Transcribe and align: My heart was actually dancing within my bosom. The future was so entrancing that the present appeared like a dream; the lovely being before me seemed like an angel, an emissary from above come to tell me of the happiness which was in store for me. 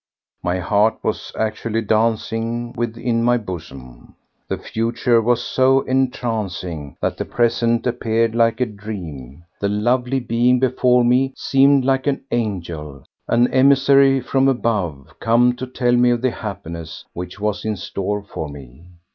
My 0.41 0.57
heart 0.57 0.95
was 1.03 1.31
actually 1.37 1.83
dancing 1.83 2.73
within 2.73 3.21
my 3.23 3.37
bosom. 3.37 4.15
The 4.47 4.57
future 4.57 5.21
was 5.21 5.43
so 5.43 5.81
entrancing 5.81 6.97
that 7.03 7.17
the 7.17 7.25
present 7.25 7.85
appeared 7.85 8.33
like 8.33 8.59
a 8.59 8.65
dream; 8.65 9.43
the 9.59 9.69
lovely 9.69 10.19
being 10.19 10.57
before 10.59 11.03
me 11.05 11.35
seemed 11.37 11.85
like 11.85 12.07
an 12.07 12.23
angel, 12.31 13.03
an 13.27 13.53
emissary 13.53 14.21
from 14.21 14.47
above 14.47 15.13
come 15.19 15.55
to 15.57 15.67
tell 15.67 15.91
me 15.95 16.09
of 16.09 16.23
the 16.23 16.31
happiness 16.31 17.05
which 17.13 17.39
was 17.39 17.63
in 17.63 17.75
store 17.75 18.23
for 18.23 18.49
me. 18.49 18.87